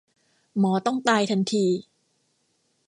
[0.59, 1.65] หมอต้องตายทันที